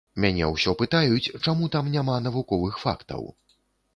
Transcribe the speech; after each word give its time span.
Мяне 0.23 0.45
ўсё 0.51 0.71
пытаюць, 0.79 1.31
чаму 1.45 1.69
там 1.77 1.91
няма 1.97 2.17
навуковых 2.27 2.79
фактаў. 2.87 3.29